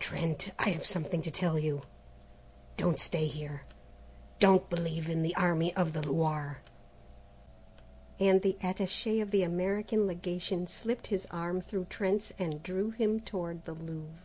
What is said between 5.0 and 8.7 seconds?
in the Army of the Loire:" and the